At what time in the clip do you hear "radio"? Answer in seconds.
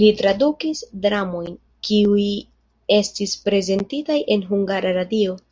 5.04-5.42